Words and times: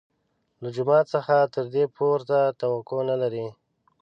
له 0.61 0.69
جومات 0.75 1.05
څخه 1.15 1.35
تر 1.53 1.65
دې 1.73 1.85
پورته 1.95 2.39
توقع 2.61 3.01
نه 3.09 3.15
لري. 3.21 3.47